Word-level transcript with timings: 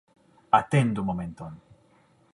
Atendu 0.59 1.03
momenton. 1.11 1.53